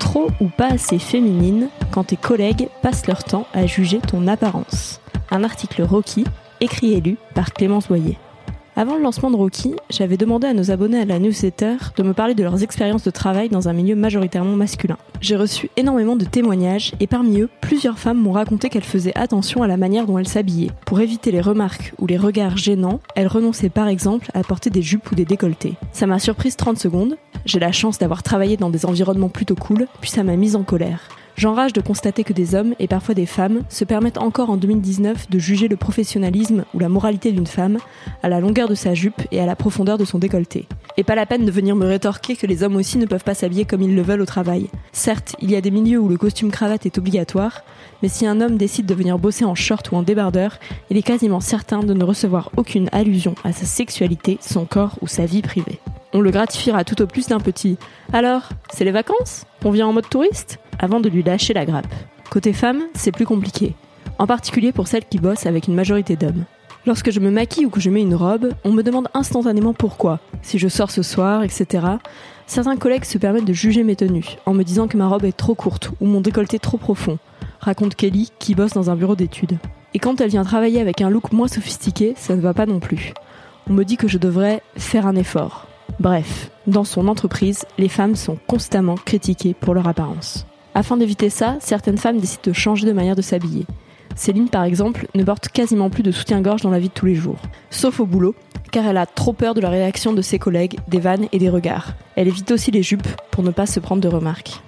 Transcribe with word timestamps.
Trop 0.00 0.30
ou 0.40 0.48
pas 0.48 0.72
assez 0.72 0.98
féminine 0.98 1.68
quand 1.90 2.04
tes 2.04 2.16
collègues 2.16 2.70
passent 2.80 3.06
leur 3.06 3.24
temps 3.24 3.46
à 3.52 3.66
juger 3.66 3.98
ton 3.98 4.26
apparence. 4.26 5.02
Un 5.30 5.44
article 5.44 5.82
Rocky, 5.82 6.24
écrit 6.62 6.94
et 6.94 7.02
lu 7.02 7.18
par 7.34 7.52
Clémence 7.52 7.88
Boyer. 7.88 8.16
Avant 8.74 8.96
le 8.96 9.02
lancement 9.02 9.30
de 9.30 9.36
Rocky, 9.36 9.74
j'avais 9.90 10.16
demandé 10.16 10.46
à 10.46 10.54
nos 10.54 10.70
abonnés 10.70 11.00
à 11.00 11.04
la 11.04 11.18
newsletter 11.18 11.76
de 11.94 12.02
me 12.02 12.14
parler 12.14 12.34
de 12.34 12.42
leurs 12.42 12.62
expériences 12.62 13.04
de 13.04 13.10
travail 13.10 13.50
dans 13.50 13.68
un 13.68 13.74
milieu 13.74 13.96
majoritairement 13.96 14.56
masculin. 14.56 14.96
J'ai 15.20 15.36
reçu 15.36 15.70
énormément 15.76 16.16
de 16.16 16.24
témoignages 16.24 16.92
et 17.00 17.06
parmi 17.06 17.40
eux, 17.40 17.48
plusieurs 17.60 17.98
femmes 17.98 18.20
m'ont 18.20 18.32
raconté 18.32 18.68
qu'elles 18.68 18.84
faisaient 18.84 19.16
attention 19.16 19.62
à 19.62 19.66
la 19.66 19.76
manière 19.76 20.06
dont 20.06 20.18
elles 20.18 20.28
s'habillaient. 20.28 20.70
Pour 20.84 21.00
éviter 21.00 21.32
les 21.32 21.40
remarques 21.40 21.94
ou 21.98 22.06
les 22.06 22.18
regards 22.18 22.56
gênants, 22.56 23.00
elles 23.14 23.26
renonçaient 23.26 23.70
par 23.70 23.88
exemple 23.88 24.30
à 24.34 24.42
porter 24.42 24.70
des 24.70 24.82
jupes 24.82 25.10
ou 25.10 25.14
des 25.14 25.24
décolletés. 25.24 25.74
Ça 25.92 26.06
m'a 26.06 26.18
surprise 26.18 26.56
30 26.56 26.78
secondes, 26.78 27.16
j'ai 27.44 27.58
la 27.58 27.72
chance 27.72 27.98
d'avoir 27.98 28.22
travaillé 28.22 28.56
dans 28.56 28.70
des 28.70 28.86
environnements 28.86 29.28
plutôt 29.28 29.54
cool, 29.54 29.86
puis 30.00 30.10
ça 30.10 30.24
m'a 30.24 30.36
mise 30.36 30.56
en 30.56 30.62
colère. 30.62 31.08
J'enrage 31.36 31.74
de 31.74 31.82
constater 31.82 32.24
que 32.24 32.32
des 32.32 32.54
hommes, 32.54 32.74
et 32.78 32.88
parfois 32.88 33.14
des 33.14 33.26
femmes, 33.26 33.60
se 33.68 33.84
permettent 33.84 34.16
encore 34.16 34.48
en 34.48 34.56
2019 34.56 35.28
de 35.28 35.38
juger 35.38 35.68
le 35.68 35.76
professionnalisme 35.76 36.64
ou 36.72 36.78
la 36.78 36.88
moralité 36.88 37.30
d'une 37.30 37.46
femme 37.46 37.76
à 38.22 38.30
la 38.30 38.40
longueur 38.40 38.68
de 38.68 38.74
sa 38.74 38.94
jupe 38.94 39.20
et 39.32 39.38
à 39.38 39.44
la 39.44 39.54
profondeur 39.54 39.98
de 39.98 40.06
son 40.06 40.18
décolleté. 40.18 40.66
Et 40.96 41.04
pas 41.04 41.14
la 41.14 41.26
peine 41.26 41.44
de 41.44 41.50
venir 41.50 41.76
me 41.76 41.84
rétorquer 41.84 42.36
que 42.36 42.46
les 42.46 42.62
hommes 42.62 42.76
aussi 42.76 42.96
ne 42.96 43.04
peuvent 43.04 43.22
pas 43.22 43.34
s'habiller 43.34 43.66
comme 43.66 43.82
ils 43.82 43.94
le 43.94 44.00
veulent 44.00 44.22
au 44.22 44.26
travail. 44.26 44.70
Certes, 44.92 45.36
il 45.42 45.50
y 45.50 45.56
a 45.56 45.60
des 45.60 45.70
milieux 45.70 45.98
où 45.98 46.08
le 46.08 46.16
costume 46.16 46.50
cravate 46.50 46.86
est 46.86 46.96
obligatoire, 46.96 47.64
mais 48.02 48.08
si 48.08 48.26
un 48.26 48.40
homme 48.40 48.56
décide 48.56 48.86
de 48.86 48.94
venir 48.94 49.18
bosser 49.18 49.44
en 49.44 49.54
short 49.54 49.92
ou 49.92 49.96
en 49.96 50.02
débardeur, 50.02 50.58
il 50.88 50.96
est 50.96 51.02
quasiment 51.02 51.40
certain 51.40 51.80
de 51.80 51.92
ne 51.92 52.04
recevoir 52.04 52.50
aucune 52.56 52.88
allusion 52.92 53.34
à 53.44 53.52
sa 53.52 53.66
sexualité, 53.66 54.38
son 54.40 54.64
corps 54.64 54.96
ou 55.02 55.06
sa 55.06 55.26
vie 55.26 55.42
privée. 55.42 55.80
On 56.14 56.22
le 56.22 56.30
gratifiera 56.30 56.82
tout 56.82 57.02
au 57.02 57.06
plus 57.06 57.28
d'un 57.28 57.40
petit. 57.40 57.76
Alors, 58.14 58.48
c'est 58.72 58.86
les 58.86 58.90
vacances? 58.90 59.44
On 59.66 59.70
vient 59.70 59.88
en 59.88 59.92
mode 59.92 60.08
touriste? 60.08 60.60
Avant 60.78 61.00
de 61.00 61.08
lui 61.08 61.22
lâcher 61.22 61.54
la 61.54 61.64
grappe. 61.64 61.92
Côté 62.30 62.52
femme, 62.52 62.82
c'est 62.94 63.12
plus 63.12 63.26
compliqué, 63.26 63.74
en 64.18 64.26
particulier 64.26 64.72
pour 64.72 64.88
celles 64.88 65.04
qui 65.04 65.18
bossent 65.18 65.46
avec 65.46 65.68
une 65.68 65.74
majorité 65.74 66.16
d'hommes. 66.16 66.44
Lorsque 66.86 67.10
je 67.10 67.20
me 67.20 67.30
maquille 67.30 67.66
ou 67.66 67.70
que 67.70 67.80
je 67.80 67.90
mets 67.90 68.02
une 68.02 68.14
robe, 68.14 68.50
on 68.64 68.72
me 68.72 68.82
demande 68.82 69.08
instantanément 69.12 69.74
pourquoi, 69.74 70.20
si 70.42 70.58
je 70.58 70.68
sors 70.68 70.90
ce 70.90 71.02
soir, 71.02 71.42
etc. 71.42 71.84
Certains 72.46 72.76
collègues 72.76 73.04
se 73.04 73.18
permettent 73.18 73.44
de 73.44 73.52
juger 73.52 73.82
mes 73.82 73.96
tenues, 73.96 74.36
en 74.46 74.54
me 74.54 74.62
disant 74.62 74.86
que 74.86 74.96
ma 74.96 75.08
robe 75.08 75.24
est 75.24 75.36
trop 75.36 75.56
courte 75.56 75.90
ou 76.00 76.06
mon 76.06 76.20
décolleté 76.20 76.60
trop 76.60 76.78
profond, 76.78 77.18
raconte 77.58 77.96
Kelly, 77.96 78.30
qui 78.38 78.54
bosse 78.54 78.72
dans 78.72 78.88
un 78.88 78.94
bureau 78.96 79.16
d'études. 79.16 79.58
Et 79.94 79.98
quand 79.98 80.20
elle 80.20 80.30
vient 80.30 80.44
travailler 80.44 80.80
avec 80.80 81.00
un 81.00 81.10
look 81.10 81.32
moins 81.32 81.48
sophistiqué, 81.48 82.14
ça 82.16 82.36
ne 82.36 82.40
va 82.40 82.54
pas 82.54 82.66
non 82.66 82.78
plus. 82.78 83.14
On 83.68 83.72
me 83.72 83.84
dit 83.84 83.96
que 83.96 84.06
je 84.08 84.18
devrais 84.18 84.62
faire 84.76 85.06
un 85.06 85.16
effort. 85.16 85.66
Bref, 85.98 86.50
dans 86.66 86.84
son 86.84 87.08
entreprise, 87.08 87.64
les 87.78 87.88
femmes 87.88 88.14
sont 88.14 88.38
constamment 88.46 88.96
critiquées 88.96 89.54
pour 89.54 89.74
leur 89.74 89.88
apparence. 89.88 90.46
Afin 90.76 90.98
d'éviter 90.98 91.30
ça, 91.30 91.56
certaines 91.58 91.96
femmes 91.96 92.18
décident 92.18 92.42
de 92.44 92.52
changer 92.52 92.86
de 92.86 92.92
manière 92.92 93.16
de 93.16 93.22
s'habiller. 93.22 93.64
Céline, 94.14 94.50
par 94.50 94.62
exemple, 94.62 95.06
ne 95.14 95.24
porte 95.24 95.48
quasiment 95.48 95.88
plus 95.88 96.02
de 96.02 96.12
soutien-gorge 96.12 96.60
dans 96.60 96.70
la 96.70 96.78
vie 96.78 96.88
de 96.88 96.92
tous 96.92 97.06
les 97.06 97.14
jours, 97.14 97.38
sauf 97.70 97.98
au 97.98 98.04
boulot, 98.04 98.34
car 98.72 98.86
elle 98.86 98.98
a 98.98 99.06
trop 99.06 99.32
peur 99.32 99.54
de 99.54 99.62
la 99.62 99.70
réaction 99.70 100.12
de 100.12 100.20
ses 100.20 100.38
collègues, 100.38 100.76
des 100.86 101.00
vannes 101.00 101.28
et 101.32 101.38
des 101.38 101.48
regards. 101.48 101.94
Elle 102.14 102.28
évite 102.28 102.50
aussi 102.50 102.72
les 102.72 102.82
jupes 102.82 103.08
pour 103.30 103.42
ne 103.42 103.52
pas 103.52 103.64
se 103.64 103.80
prendre 103.80 104.02
de 104.02 104.08
remarques. 104.08 104.60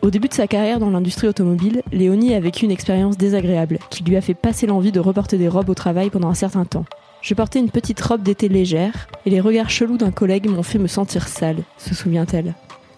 Au 0.00 0.10
début 0.10 0.28
de 0.28 0.34
sa 0.34 0.46
carrière 0.46 0.78
dans 0.78 0.90
l'industrie 0.90 1.26
automobile, 1.26 1.82
Léonie 1.90 2.34
a 2.34 2.40
vécu 2.40 2.64
une 2.64 2.70
expérience 2.70 3.18
désagréable 3.18 3.80
qui 3.90 4.04
lui 4.04 4.16
a 4.16 4.20
fait 4.20 4.34
passer 4.34 4.68
l'envie 4.68 4.92
de 4.92 5.00
reporter 5.00 5.38
des 5.38 5.48
robes 5.48 5.70
au 5.70 5.74
travail 5.74 6.10
pendant 6.10 6.28
un 6.28 6.34
certain 6.34 6.66
temps. 6.66 6.84
Je 7.20 7.34
portais 7.34 7.58
une 7.58 7.72
petite 7.72 8.00
robe 8.00 8.22
d'été 8.22 8.48
légère 8.48 9.08
et 9.26 9.30
les 9.30 9.40
regards 9.40 9.70
chelous 9.70 9.96
d'un 9.96 10.12
collègue 10.12 10.48
m'ont 10.48 10.62
fait 10.62 10.78
me 10.78 10.86
sentir 10.86 11.26
sale, 11.26 11.64
se 11.78 11.96
souvient-elle. 11.96 12.54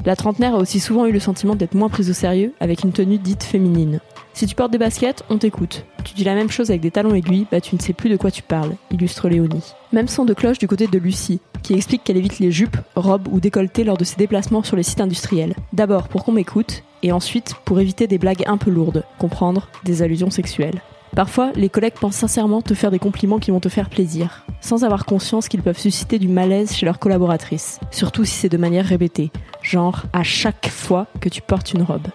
La 0.06 0.16
trentenaire 0.16 0.54
a 0.54 0.58
aussi 0.58 0.80
souvent 0.80 1.04
eu 1.06 1.12
le 1.12 1.20
sentiment 1.20 1.54
d'être 1.54 1.74
moins 1.74 1.90
prise 1.90 2.08
au 2.08 2.14
sérieux 2.14 2.54
avec 2.58 2.84
une 2.84 2.92
tenue 2.92 3.18
dite 3.18 3.42
féminine. 3.42 4.00
Si 4.32 4.46
tu 4.46 4.54
portes 4.54 4.70
des 4.70 4.78
baskets, 4.78 5.22
on 5.28 5.36
t'écoute. 5.36 5.84
Tu 6.04 6.14
dis 6.14 6.24
la 6.24 6.34
même 6.34 6.50
chose 6.50 6.70
avec 6.70 6.80
des 6.80 6.90
talons 6.90 7.14
aiguilles, 7.14 7.46
bah 7.50 7.60
tu 7.60 7.74
ne 7.74 7.80
sais 7.80 7.92
plus 7.92 8.08
de 8.08 8.16
quoi 8.16 8.30
tu 8.30 8.42
parles, 8.42 8.74
illustre 8.90 9.28
Léonie. 9.28 9.74
Même 9.92 10.08
son 10.08 10.24
de 10.24 10.32
cloche 10.32 10.58
du 10.58 10.68
côté 10.68 10.86
de 10.86 10.98
Lucie, 10.98 11.40
qui 11.62 11.74
explique 11.74 12.04
qu'elle 12.04 12.16
évite 12.16 12.38
les 12.38 12.50
jupes, 12.50 12.78
robes 12.96 13.28
ou 13.30 13.40
décolletés 13.40 13.84
lors 13.84 13.98
de 13.98 14.04
ses 14.04 14.16
déplacements 14.16 14.62
sur 14.62 14.76
les 14.76 14.82
sites 14.82 15.00
industriels. 15.02 15.54
D'abord 15.74 16.08
pour 16.08 16.24
qu'on 16.24 16.32
m'écoute, 16.32 16.82
et 17.02 17.12
ensuite 17.12 17.54
pour 17.66 17.80
éviter 17.80 18.06
des 18.06 18.18
blagues 18.18 18.44
un 18.46 18.56
peu 18.56 18.70
lourdes, 18.70 19.04
comprendre 19.18 19.68
des 19.84 20.00
allusions 20.00 20.30
sexuelles. 20.30 20.80
Parfois, 21.14 21.50
les 21.56 21.68
collègues 21.68 21.94
pensent 22.00 22.16
sincèrement 22.16 22.62
te 22.62 22.72
faire 22.72 22.92
des 22.92 23.00
compliments 23.00 23.40
qui 23.40 23.50
vont 23.50 23.60
te 23.60 23.68
faire 23.68 23.90
plaisir, 23.90 24.46
sans 24.60 24.84
avoir 24.84 25.04
conscience 25.04 25.48
qu'ils 25.48 25.62
peuvent 25.62 25.78
susciter 25.78 26.18
du 26.18 26.28
malaise 26.28 26.72
chez 26.72 26.86
leurs 26.86 27.00
collaboratrices, 27.00 27.80
surtout 27.90 28.24
si 28.24 28.36
c'est 28.36 28.48
de 28.48 28.56
manière 28.56 28.86
répétée, 28.86 29.32
genre 29.70 30.02
à 30.12 30.24
chaque 30.24 30.68
fois 30.68 31.06
que 31.20 31.28
tu 31.28 31.40
portes 31.40 31.72
une 31.72 31.82
robe. 31.82 32.08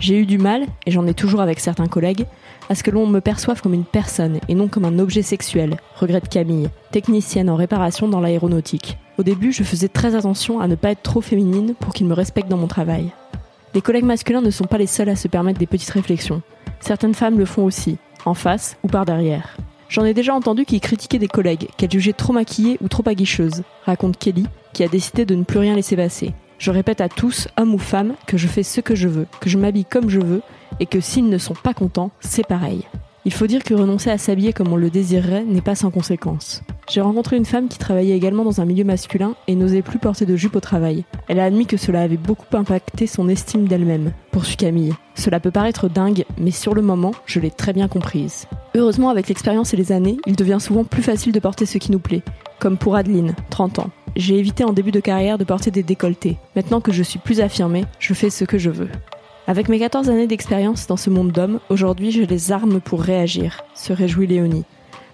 J'ai 0.00 0.18
eu 0.18 0.26
du 0.26 0.38
mal, 0.38 0.66
et 0.86 0.90
j'en 0.90 1.06
ai 1.06 1.14
toujours 1.14 1.40
avec 1.40 1.60
certains 1.60 1.86
collègues, 1.86 2.26
à 2.68 2.74
ce 2.74 2.82
que 2.82 2.90
l'on 2.90 3.06
me 3.06 3.20
perçoive 3.20 3.60
comme 3.60 3.74
une 3.74 3.84
personne 3.84 4.38
et 4.48 4.54
non 4.54 4.68
comme 4.68 4.84
un 4.84 4.98
objet 4.98 5.22
sexuel, 5.22 5.76
regrette 5.96 6.28
Camille, 6.28 6.70
technicienne 6.90 7.50
en 7.50 7.56
réparation 7.56 8.06
dans 8.08 8.20
l'aéronautique. 8.20 8.98
Au 9.18 9.22
début, 9.22 9.52
je 9.52 9.62
faisais 9.62 9.88
très 9.88 10.14
attention 10.14 10.60
à 10.60 10.68
ne 10.68 10.74
pas 10.74 10.90
être 10.90 11.02
trop 11.02 11.20
féminine 11.20 11.74
pour 11.78 11.92
qu'ils 11.92 12.06
me 12.06 12.14
respectent 12.14 12.48
dans 12.48 12.56
mon 12.56 12.66
travail. 12.66 13.12
Les 13.74 13.82
collègues 13.82 14.04
masculins 14.04 14.40
ne 14.40 14.50
sont 14.50 14.64
pas 14.64 14.78
les 14.78 14.86
seuls 14.86 15.08
à 15.08 15.16
se 15.16 15.28
permettre 15.28 15.58
des 15.58 15.66
petites 15.66 15.90
réflexions. 15.90 16.42
Certaines 16.80 17.14
femmes 17.14 17.38
le 17.38 17.44
font 17.44 17.64
aussi, 17.64 17.98
en 18.24 18.34
face 18.34 18.76
ou 18.82 18.88
par 18.88 19.04
derrière. 19.04 19.56
J'en 19.88 20.04
ai 20.04 20.14
déjà 20.14 20.34
entendu 20.34 20.64
qui 20.64 20.80
critiquaient 20.80 21.18
des 21.18 21.28
collègues, 21.28 21.68
qu'elles 21.76 21.90
jugeaient 21.90 22.12
trop 22.12 22.32
maquillées 22.32 22.78
ou 22.80 22.88
trop 22.88 23.02
aguicheuses, 23.06 23.64
raconte 23.84 24.18
Kelly, 24.18 24.46
qui 24.72 24.84
a 24.84 24.88
décidé 24.88 25.24
de 25.26 25.34
ne 25.34 25.44
plus 25.44 25.58
rien 25.58 25.74
laisser 25.74 25.96
passer. 25.96 26.32
Je 26.60 26.70
répète 26.70 27.00
à 27.00 27.08
tous, 27.08 27.48
hommes 27.56 27.72
ou 27.72 27.78
femmes, 27.78 28.16
que 28.26 28.36
je 28.36 28.46
fais 28.46 28.62
ce 28.62 28.82
que 28.82 28.94
je 28.94 29.08
veux, 29.08 29.26
que 29.40 29.48
je 29.48 29.56
m'habille 29.56 29.86
comme 29.86 30.10
je 30.10 30.20
veux, 30.20 30.42
et 30.78 30.84
que 30.84 31.00
s'ils 31.00 31.30
ne 31.30 31.38
sont 31.38 31.54
pas 31.54 31.72
contents, 31.72 32.10
c'est 32.20 32.46
pareil. 32.46 32.82
Il 33.24 33.32
faut 33.32 33.46
dire 33.46 33.64
que 33.64 33.72
renoncer 33.72 34.10
à 34.10 34.18
s'habiller 34.18 34.52
comme 34.52 34.70
on 34.70 34.76
le 34.76 34.90
désirerait 34.90 35.44
n'est 35.44 35.62
pas 35.62 35.74
sans 35.74 35.90
conséquence. 35.90 36.62
J'ai 36.90 37.00
rencontré 37.00 37.38
une 37.38 37.46
femme 37.46 37.68
qui 37.68 37.78
travaillait 37.78 38.16
également 38.16 38.44
dans 38.44 38.60
un 38.60 38.66
milieu 38.66 38.84
masculin 38.84 39.36
et 39.48 39.54
n'osait 39.54 39.80
plus 39.80 39.98
porter 39.98 40.26
de 40.26 40.36
jupe 40.36 40.54
au 40.54 40.60
travail. 40.60 41.04
Elle 41.28 41.40
a 41.40 41.44
admis 41.44 41.64
que 41.64 41.78
cela 41.78 42.02
avait 42.02 42.18
beaucoup 42.18 42.54
impacté 42.54 43.06
son 43.06 43.30
estime 43.30 43.66
d'elle-même, 43.66 44.12
poursuit 44.30 44.56
Camille. 44.56 44.92
Cela 45.14 45.40
peut 45.40 45.50
paraître 45.50 45.88
dingue, 45.88 46.26
mais 46.38 46.50
sur 46.50 46.74
le 46.74 46.82
moment, 46.82 47.12
je 47.24 47.40
l'ai 47.40 47.50
très 47.50 47.72
bien 47.72 47.88
comprise. 47.88 48.46
Heureusement, 48.74 49.08
avec 49.08 49.28
l'expérience 49.28 49.72
et 49.72 49.78
les 49.78 49.92
années, 49.92 50.18
il 50.26 50.36
devient 50.36 50.58
souvent 50.60 50.84
plus 50.84 51.02
facile 51.02 51.32
de 51.32 51.40
porter 51.40 51.64
ce 51.64 51.78
qui 51.78 51.90
nous 51.90 51.98
plaît, 51.98 52.22
comme 52.60 52.76
pour 52.76 52.94
Adeline, 52.94 53.34
30 53.48 53.80
ans. 53.80 53.90
J'ai 54.14 54.38
évité 54.38 54.64
en 54.64 54.72
début 54.72 54.92
de 54.92 55.00
carrière 55.00 55.38
de 55.38 55.44
porter 55.44 55.70
des 55.70 55.82
décolletés. 55.82 56.36
Maintenant 56.54 56.80
que 56.80 56.92
je 56.92 57.02
suis 57.02 57.18
plus 57.18 57.40
affirmée, 57.40 57.84
je 57.98 58.14
fais 58.14 58.30
ce 58.30 58.44
que 58.44 58.58
je 58.58 58.70
veux. 58.70 58.90
Avec 59.46 59.68
mes 59.68 59.78
14 59.80 60.10
années 60.10 60.26
d'expérience 60.26 60.86
dans 60.86 60.96
ce 60.96 61.10
monde 61.10 61.32
d'hommes, 61.32 61.58
aujourd'hui 61.70 62.10
j'ai 62.12 62.26
les 62.26 62.52
armes 62.52 62.80
pour 62.80 63.02
réagir, 63.02 63.64
se 63.74 63.92
réjouit 63.92 64.26
Léonie. 64.26 64.64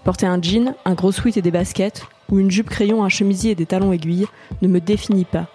Porter 0.05 0.27
un 0.27 0.43
jean, 0.43 0.75
un 0.85 0.95
gros 0.95 1.13
sweat 1.13 1.37
et 1.37 1.43
des 1.43 1.51
baskets, 1.51 2.03
ou 2.31 2.39
une 2.39 2.51
jupe 2.51 2.69
crayon, 2.69 3.05
un 3.05 3.09
chemisier 3.09 3.53
et 3.53 3.55
des 3.55 3.67
talons 3.67 3.93
aiguilles, 3.93 4.27
ne 4.61 4.69
me 4.69 4.81
définit 4.81 5.25
pas. 5.25 5.47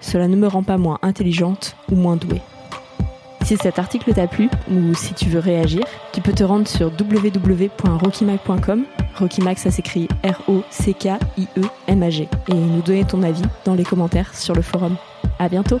Cela 0.00 0.28
ne 0.28 0.36
me 0.36 0.46
rend 0.46 0.62
pas 0.62 0.78
moins 0.78 0.98
intelligente 1.02 1.76
ou 1.90 1.96
moins 1.96 2.16
douée. 2.16 2.40
Si 3.50 3.56
cet 3.56 3.80
article 3.80 4.14
t'a 4.14 4.28
plu, 4.28 4.48
ou 4.70 4.94
si 4.94 5.12
tu 5.12 5.28
veux 5.28 5.40
réagir, 5.40 5.82
tu 6.12 6.20
peux 6.20 6.32
te 6.32 6.44
rendre 6.44 6.68
sur 6.68 6.86
www.rockymac.com. 6.86 8.84
Rockymac, 9.18 9.58
ça 9.58 9.72
s'écrit 9.72 10.06
R-O-C-K-I-E-M-A-G. 10.22 10.68
Et 12.46 12.54
nous 12.54 12.82
donner 12.82 13.04
ton 13.04 13.24
avis 13.24 13.42
dans 13.64 13.74
les 13.74 13.82
commentaires 13.82 14.36
sur 14.36 14.54
le 14.54 14.62
forum. 14.62 14.94
À 15.40 15.48
bientôt! 15.48 15.80